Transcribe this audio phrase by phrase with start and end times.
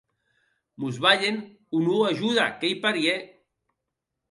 [0.79, 1.37] Mos balhen
[1.75, 3.21] o non ajuda, qu’ei parièr!